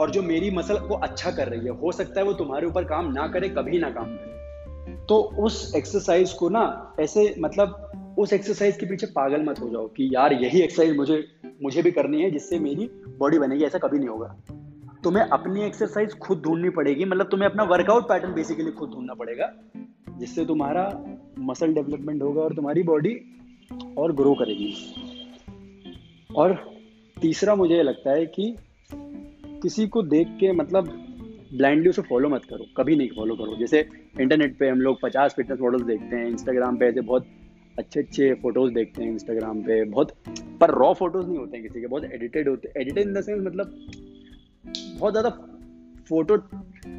और 0.00 0.10
जो 0.10 0.22
मेरी 0.22 0.50
मसल 0.50 0.78
को 0.78 0.94
अच्छा 0.94 1.30
कर 1.30 1.48
रही 1.48 1.60
है, 1.60 1.70
हो 1.70 1.92
सकता 1.92 2.20
है 2.20 2.26
वो 2.26 2.32
तुम्हारे 2.32 2.66
ऊपर 2.66 2.84
काम 2.84 3.12
ना 3.12 3.26
करे, 3.28 3.48
कभी 3.48 3.78
ना 3.78 3.90
काम 3.90 4.16
करे। 4.16 4.96
तो 5.08 5.16
उस 5.38 5.72
एक्सरसाइज 5.76 6.32
को 6.32 6.48
ना 6.48 6.94
ऐसे 7.00 7.34
मतलब 7.38 8.14
उस 8.18 8.32
एक्सरसाइज 8.32 8.76
के 8.76 8.86
पीछे 8.86 9.06
पागल 9.06 9.42
मत 9.42 9.60
हो 9.60 9.68
जाओ 9.68 9.86
कि 9.86 10.10
यार 10.14 10.32
यही 10.32 10.60
एक्सरसाइज 10.60 10.96
मुझे 10.96 11.24
मुझे 11.62 11.82
भी 11.82 11.90
करनी 11.90 12.22
है 12.22 12.30
जिससे 12.30 12.58
मेरी 12.58 12.88
बॉडी 13.18 13.38
बनेगी, 13.38 13.64
ऐसा 13.64 13.78
कभी 13.78 13.98
नहीं 13.98 14.08
होगा। 14.08 14.36
तुम्हें 15.04 15.24
अपनी 15.24 15.64
एक्सरसाइज 15.64 16.12
खुद 16.18 16.42
ढूंढनी 16.42 16.70
पड़ेगी 16.70 17.04
मतलब 17.04 17.28
तुम्हें 17.30 17.48
अपना 17.48 17.62
वर्कआउट 17.64 18.08
पैटर्न 18.08 18.34
बेसिकली 18.34 18.70
खुद 18.70 18.90
ढूंढना 18.90 19.14
पड़ेगा, 19.14 19.50
जिससे 20.18 20.44
तुम्हारा 20.44 20.90
मसल 21.38 21.74
डेवलपमेंट 21.74 22.22
होगा 22.22 22.42
और 22.42 22.54
तुम्हारी 22.54 22.82
बॉडी 22.82 23.14
और 23.98 24.12
ग्रो 24.12 24.34
करेगी। 24.34 24.74
और 26.36 26.79
तीसरा 27.22 27.54
मुझे 27.54 27.82
लगता 27.82 28.10
है 28.10 28.26
कि 28.26 28.54
किसी 29.62 29.86
को 29.86 30.02
देख 30.02 30.28
के 30.40 30.52
मतलब 30.52 30.88
ब्लाइंडली 31.52 31.88
उसे 31.88 32.02
फॉलो 32.02 32.28
मत 32.28 32.44
करो, 32.44 32.64
कभी 32.76 32.96
नहीं 32.96 33.08
फॉलो 33.08 33.34
करो। 33.36 33.56
जैसे 33.56 33.84
इंटरनेट 34.20 34.56
पे 34.58 34.68
हम 34.68 34.80
लोग 34.80 35.00
पचास 35.02 35.34
फिटनेस 35.34 35.58
मॉडल्स 35.60 35.84
देखते 35.86 36.16
हैं 36.16 36.26
इंस्टाग्राम 36.26 36.76
पे 36.76 36.86
ऐसे 36.86 37.00
बहुत 37.00 37.26
अच्छे 37.78 38.00
अच्छे 38.00 38.32
फ़ोटोज़ 38.34 38.72
देखते 38.74 39.02
हैं 39.02 39.10
इंस्टाग्राम 39.10 39.62
पे। 39.62 39.82
बहुत, 39.84 40.12
पर 40.60 40.70
रॉ 40.70 40.92
फ़ोटोज़ 40.94 41.26
नहीं 41.26 41.38
होते 41.38 41.56
हैं 41.56 41.66
किसी 41.66 41.80
के, 41.80 41.86
बहुत 41.86 42.04
एडिटेड 42.04 42.48
होते 42.48 42.72
एडिटेड 42.76 43.06
इन 43.06 43.14
द 43.14 43.20
सेंस 43.20 43.40
मतलब 43.40 43.72
बहुत 44.98 45.12
ज़्यादा 45.12 45.30
फ़ोटो 46.08 46.36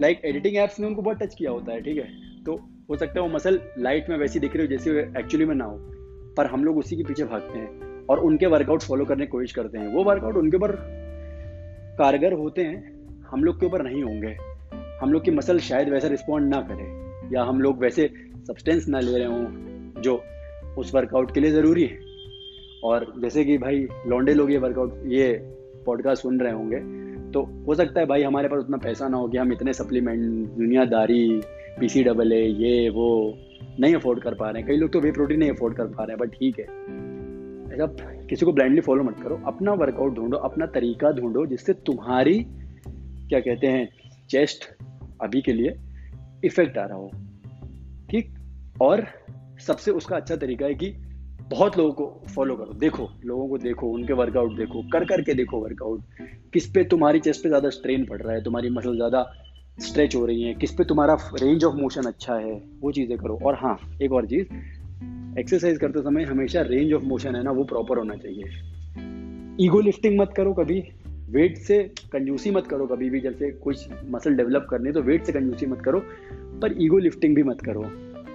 लाइक 0.02 0.22
एडिटिंग 0.26 0.56
ऐप्स 0.58 0.80
ने 0.80 0.88
उनको 0.88 1.02
बहुत 1.02 1.24
टच 1.24 1.36
किया 1.36 1.52
होता 1.52 1.72
है, 1.72 1.82
ठीक 1.82 1.98
है? 1.98 2.44
तो 2.44 2.60
हो 2.90 2.96
सकता 2.96 3.20
है 3.20 3.28
वो 3.28 3.34
मसल 3.34 3.60
लाइट 3.80 4.10
में 4.10 4.18
वैसी 4.18 4.40
दिख 4.40 4.56
रही 4.56 4.66
हो 4.66 4.72
जैसे 4.72 5.00
एक्चुअली 5.20 5.46
में 5.46 5.56
ना 5.56 5.66
हो, 5.66 5.78
पर 6.38 6.46
हम 6.46 6.64
लोग 6.66 6.78
उसी 6.78 6.96
के 6.96 7.04
पीछे 7.04 7.24
भागते 7.24 7.60
हैं। 7.60 7.91
और 8.10 8.20
उनके 8.20 8.46
वर्कआउट 8.46 8.82
फॉलो 8.82 9.06
करने 9.06 9.26
की 9.26 9.30
कोशिश 9.30 9.52
करते 9.52 9.78
हैं। 9.78 9.94
वो 9.94 10.04
वर्कआउट 10.04 10.38
उनके 10.38 10.58
ऊपर 10.58 10.72
कारगर 11.98 12.34
होते 12.34 12.62
हैं, 12.62 13.06
हम 13.30 13.44
लोग 13.44 13.60
के 13.60 13.66
ऊपर 13.66 13.84
नहीं 13.84 14.04
होंगे। 14.04 14.36
हम 15.02 15.14
लोग 15.14 15.24
की 15.24 15.32
मसल 15.32 15.60
शायद 15.60 15.90
वैसा 15.90 16.08
रिस्पॉन्ड 16.08 16.50
ना 16.56 16.62
करे, 16.62 16.88
या 17.36 17.44
हम 17.44 17.62
लोग 17.62 17.80
वैसे 17.80 18.10
सब्सटेंस 18.48 18.88
ना 18.88 19.00
ले 19.00 19.18
रहे 19.18 19.28
हों, 19.28 20.02
जो 20.02 20.22
उस 20.78 20.94
वर्कआउट 20.96 21.34
के 21.34 21.40
लिए 21.40 21.52
ज़रूरी 21.52 21.84
है। 21.84 22.00
और 22.84 23.14
जैसे 23.22 23.46
कि 23.46 23.58
भाई, 23.58 23.88
लौंडे 24.08 24.34
लोग 24.34 24.52
ये 24.52 24.58
वर्कआउट 24.58 25.04
ये 25.08 25.34
पॉडकास्ट 25.86 26.24
सुन 26.24 26.40
रहे 26.40 26.54
होंगे 26.54 27.02
तो 27.32 27.42
हो 27.68 27.76
सकता 27.76 28.00
है 28.00 28.06
भाई 28.06 28.24
हमारे 28.24 28.48
पास 28.48 28.60
उतना 28.60 28.78
पैसा 28.78 29.08
ना 29.08 29.18
हो 29.18 29.28
कि 29.28 29.38
हम 29.38 29.52
इतने 29.54 29.74
सप्लीमेंट 29.74 30.50
दुनियादारी 30.50 31.42
पी 31.80 31.90
सी 31.90 32.04
डबल 32.04 32.34
ए 32.34 32.42
ये, 32.42 32.90
वो, 32.90 33.38
नहीं 33.80 33.96
अफोर्ड 33.96 34.22
कर 34.22 34.34
पा 34.34 34.50
रहे 34.50 34.62
हैं। 34.62 34.70
कई 34.70 34.78
लोग 34.78 34.92
तो 34.94 35.00
वे 35.00 35.12
प्रोटीन 35.12 35.40
नहीं 35.40 35.52
अफोर्ड 35.52 35.76
कर 35.76 35.86
पा 35.86 36.04
रहे 36.04 36.12
हैं 36.12 36.18
बट 36.20 36.36
ठीक 36.36 36.60
है। 36.60 36.66
ऐसा 37.72 37.86
किसी 38.30 38.46
को 38.46 38.52
ब्लाइंडली 38.52 38.82
फॉलो 38.82 39.04
मत 39.04 39.20
करो, 39.24 39.42
अपना 39.48 39.74
वर्कआउट 39.74 40.16
ढूंढो, 40.16 40.38
अपना 40.38 40.66
तरीका 40.66 41.12
ढूंढो, 41.12 41.46
जिससे 41.46 41.74
तुम्हारी, 41.74 42.40
क्या 43.30 43.40
कहते 43.40 43.68
हैं 43.68 43.90
चेस्ट 44.30 44.66
अभी 45.22 45.42
के 45.42 45.54
लिए 45.54 45.76
इफ़ेक्ट 46.46 46.78
आ 46.78 46.86
रहा 46.86 46.98
हो। 46.98 47.12
ठीक? 48.10 48.34
और 48.82 49.06
सबसे 49.68 49.92
उसका 49.92 50.16
अच्छा 50.16 50.36
तरीका 50.36 50.66
है 50.66 50.74
कि 50.74 50.94
बहुत 51.50 51.78
लोगों 51.78 51.94
को 51.94 52.28
फॉलो 52.36 52.56
करो। 52.56 52.74
देखो, 52.74 53.10
लोगों 53.26 53.48
को 53.48 53.58
देखो, 53.58 53.88
उनके 53.88 54.14
वर्कआउट 54.14 54.58
देखो, 54.58 54.82
कर 54.82 55.06
करके 55.06 55.34
देखो 55.34 55.60
वर्कआउट 55.60 56.04
किस 56.54 56.68
पे 56.68 56.84
तुम्हारी 56.84 57.20
चेस्ट 57.20 57.44
पे 57.44 57.50
ज़्यादा 57.50 57.70
स्ट्रेन 57.70 58.06
पड़ 58.06 58.22
रहा 58.22 58.34
है, 58.34 58.44
तुम्हारी 58.44 58.70
मसल 58.70 58.96
ज़्यादा 58.96 59.34
स्ट्रेच 59.80 60.16
हो 60.16 60.26
रही 60.26 60.44
है, 60.44 60.54
किस 60.54 60.72
पे 60.72 60.84
तुम्हारा 60.84 61.18
रेंज 61.34 61.64
ऑफ़ 61.64 61.76
मोशन 61.76 62.04
अच्छा 62.04 62.36
है, 62.36 62.54
वो 62.82 62.92
चीज़ें 62.92 63.18
करो। 63.18 63.40
और 63.46 63.56
हाँ 63.56 63.80
एक 64.02 64.12
और 64.12 64.26
चीज़ 64.26 64.46
एक्सरसाइज 65.40 65.78
करते 65.78 66.02
समय 66.02 66.24
हमेशा 66.24 66.62
रेंज 66.62 66.94
ऑफ़ 66.94 67.04
मोशन 67.04 67.36
है 67.36 67.44
ना, 67.44 67.52
वो 67.52 67.64
प्रॉपर 67.64 67.98
होना 67.98 68.16
चाहिए। 68.16 68.44
ईगो 69.66 69.82
लिफ्टिंग 69.82 70.20
मत 70.20 70.34
करो 70.38 70.54
कभी। 70.54 70.84
वेट 71.30 71.58
से 71.58 71.84
कंजूसी 72.12 72.52
मत 72.52 72.68
करो 72.68 72.86
कभी 72.86 73.10
भी, 73.10 73.20
जैसे 73.20 73.52
कुछ 73.52 73.88
मसल 74.10 74.34
डेवलप 74.34 74.68
करनी 74.70 74.92
तो 74.92 75.02
वेट 75.02 75.24
से 75.24 75.32
कंजूसी 75.32 75.66
मत 75.66 75.82
करो, 75.82 76.00
पर 76.62 76.84
ईगो 76.84 76.98
लिफ्टिंग 76.98 77.36
भी 77.36 77.44
मत 77.44 77.62
करो। 77.62 77.84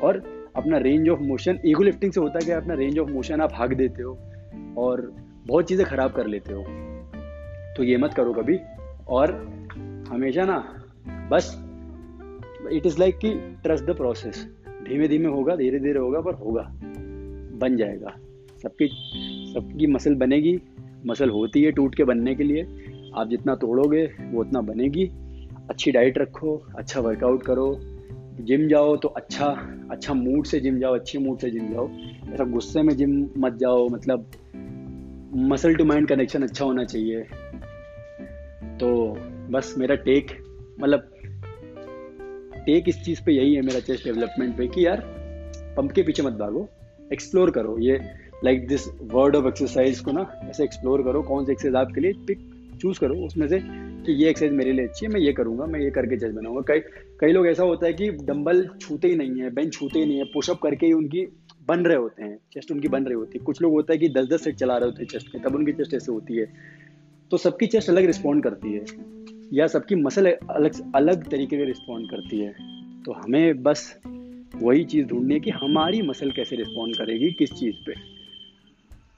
और 0.06 0.22
अपना 0.56 0.78
range 0.78 1.08
of 1.08 1.20
motion 1.20 1.58
ego 1.66 1.82
lifting 1.82 2.12
से 2.12 2.20
होता 2.20 2.38
है 2.38 2.46
कि 2.46 2.52
अपना 2.52 2.74
रेंज 2.74 2.98
ऑफ़ 2.98 3.10
मोशन 3.10 3.40
आप 3.40 3.52
भाग 3.52 3.72
देते 3.72 4.02
हो 4.02 4.18
और 4.78 5.14
बहुत 5.46 5.68
चीज़ें 5.68 5.86
खराब 5.86 6.12
कर 6.12 6.26
लेते 6.26 6.52
हो। 6.52 6.64
तो 7.76 7.82
ये 7.82 7.96
मत 7.96 8.14
करो 8.14 8.32
कभी। 8.32 8.58
और 9.08 9.32
हमेशा 10.08 10.44
ना, 10.44 10.84
बस 11.30 11.56
इट 12.72 12.86
इज़ 12.86 12.98
लाइक 12.98 13.18
कि 13.18 13.58
ट्रस्ट 13.62 13.84
द 13.84 13.96
प्रोसेस 13.96 14.48
धीमे 14.88 15.08
धीमे 15.08 15.28
होगा, 15.28 15.56
धीरे 15.56 15.78
धीरे 15.78 15.98
होगा, 15.98 16.20
पर 16.20 16.34
होगा। 16.34 16.72
बन 17.58 17.76
जाएगा। 17.76 18.16
सबकी 18.62 18.86
सबकी 19.54 19.86
मसल 19.86 20.14
बनेगी। 20.14 20.60
मसल 21.06 21.30
होती 21.30 21.62
है 21.62 21.70
टूट 21.72 21.94
के 21.94 22.04
बनने 22.04 22.34
के 22.34 22.44
लिए। 22.44 22.62
आप 23.14 23.28
जितना 23.28 23.54
तोड़ोगे, 23.54 24.06
वो 24.06 24.40
उतना 24.40 24.60
बनेगी। 24.60 25.10
अच्छी 25.70 25.92
डाइट 25.92 26.18
रखो 26.18 26.66
अच्छा 26.78 27.00
वर्कआउट 27.00 27.42
करो। 27.42 27.80
जिम 28.40 28.68
जाओ 28.68 28.96
तो 28.96 29.08
अच्छा 29.08 29.46
अच्छा 29.90 30.14
मूड 30.14 30.44
से 30.44 30.60
जिम 30.60 30.78
जाओ, 30.78 30.94
अच्छे 30.94 31.18
मूड 31.18 31.38
से 31.38 31.50
जिम 31.50 31.72
जाओ। 31.72 31.90
ऐसा 32.34 32.44
गुस्से 32.44 32.82
में 32.82 32.96
जिम 32.96 33.28
मत 33.38 33.52
जाओ। 33.52 33.88
मतलब 33.88 34.30
मसल 35.34 35.74
टू 35.74 35.84
माइंड 35.84 36.08
कनेक्शन 36.08 36.42
अच्छा 36.42 36.64
होना 36.64 36.84
चाहिए। 36.84 37.20
तो 38.80 39.16
बस 39.50 39.74
मेरा 39.78 39.94
टेक 39.94 40.26
मतलब 40.80 41.15
टेक 42.66 42.88
इस 42.88 43.04
चीज़ 43.04 43.22
पे 43.26 43.32
यही 43.32 43.54
है 43.54 43.62
मेरा 43.62 43.80
चेस्ट 43.80 44.04
डेवलपमेंट 44.04 44.56
पे 44.56 44.66
कि 44.66 44.86
यार 44.86 45.00
पंप 45.76 45.92
के 45.92 46.02
पीछे 46.02 46.22
मत 46.22 46.32
भागो 46.32 46.68
एक्सप्लोर 47.12 47.50
करो। 47.50 47.78
ये 47.78 48.00
like 48.44 48.66
this 48.68 48.86
word 49.12 49.36
of 49.36 49.46
exercise 49.46 50.00
को 50.00 50.12
ना, 50.12 50.26
ऐसे 50.44 50.64
एक्सप्लोर 50.64 51.02
करो, 51.02 51.22
कौन 51.22 51.44
सी 51.44 51.52
एक्सरसाइज 51.52 51.74
आपके 51.76 52.00
लिए 52.00 52.12
पिक 52.26 52.38
चूज़ 52.80 53.00
करो, 53.00 53.14
उसमें 53.26 53.46
से 53.48 53.58
कि 53.62 54.12
ये 54.12 54.30
एक्सरसाइज 54.30 54.52
मेरे 54.52 54.72
लिए 54.72 54.86
अच्छी 54.86 55.06
है, 55.06 55.12
मैं 55.12 55.20
ये 55.20 55.32
करूँगा, 55.32 55.66
मैं 55.66 55.80
ये 55.80 55.90
करके 55.90 56.16
जज 56.16 56.34
बनाऊँगा। 56.34 56.60
कई 56.68 56.80
कई 57.20 57.32
लोग 57.32 57.46
ऐसा 57.46 57.62
होता 57.62 57.86
है 57.86 57.92
कि 57.92 58.10
डंबल 58.10 58.66
छूते 58.80 59.08
ही 59.08 59.16
नहीं 59.16 59.40
है 59.40 59.50
बेंच 59.50 59.72
छूते 59.72 59.98
ही 59.98 60.06
नहीं 60.06 60.18
है 60.18 60.24
पुशअप 60.24 60.60
करके 60.62 60.86
ही 60.86 60.92
उनकी 60.92 61.26
बन 61.68 61.80
रहे 61.80 61.96
होते 61.96 62.22
हैं 62.22 62.38
चेस्ट 62.52 62.70
उनकी 62.70 62.88
बन 62.88 63.04
रही 63.04 63.14
होती 63.14 63.38
है। 63.38 63.44
कुछ 63.44 63.62
लोग 63.62 63.72
होता 63.72 63.92
है 63.92 63.98
कि 63.98 64.08
दस 64.08 64.26
दस 64.28 64.44
सेट 64.44 64.56
चला 64.56 64.76
रहे 64.76 64.88
होते 64.88 65.02
हैं 65.02 65.08
चेस्ट 65.08 65.28
के 65.28 65.38
तब 65.38 65.54
उनकी 65.54 65.72
चेस्ट 65.72 65.94
ऐसे 65.94 66.12
होती 66.12 66.36
है। 66.36 66.46
तो 67.30 67.36
सबकी 67.36 67.66
चेस्ट 67.66 67.90
अलग 67.90 68.04
रिस्पॉन्ड 68.04 68.42
करती 68.44 68.72
है। 68.72 68.84
या 69.52 69.66
सबकी 69.66 69.94
मसल 69.94 70.32
अलग 70.50 70.92
अलग 70.94 71.30
तरीके 71.30 71.56
से 71.56 71.64
रिस्पॉन्ड 71.64 72.10
करती 72.10 72.38
है। 72.38 72.52
तो 73.02 73.12
हमें 73.12 73.62
बस 73.62 74.00
वही 74.56 74.84
चीज़ 74.84 75.06
ढूंढनी 75.06 75.34
है 75.34 75.40
कि 75.40 75.50
हमारी 75.50 76.02
मसल 76.02 76.30
कैसे 76.30 76.56
रिस्पॉन्ड 76.56 76.96
करेगी, 76.96 77.30
किस 77.30 77.52
चीज़ 77.52 77.76
पे। 77.86 77.94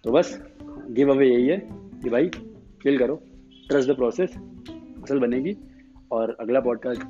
तो 0.05 0.13
बस 0.13 0.43
गिव 0.91 1.11
अवे 1.11 1.35
यही 1.35 1.47
है 1.47 1.69
कि 1.73 2.11
भाई 2.11 2.29
फील 2.83 2.99
करो 2.99 3.23
ट्रस्ट 3.69 3.91
द 3.91 3.97
प्रोसेस 3.97 4.35
मसल 4.99 5.19
बनेगी 5.19 5.57
और 6.13 6.37
अगला 6.41 6.61
पॉडकास्ट 6.61 7.03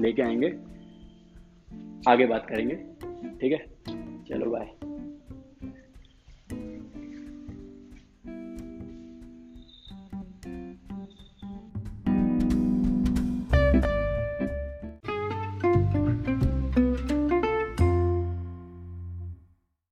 लेके 0.00 0.22
आएँगे, 0.22 0.56
आगे 2.08 2.26
बात 2.26 2.46
करेंगे। 2.48 2.74
ठीक 3.40 3.52
है? 3.52 3.66
चलो 4.24 4.50
बाय 4.50 4.81